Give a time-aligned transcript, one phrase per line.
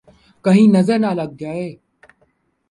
[0.45, 1.67] !کہیں نظر نہ لگ جائے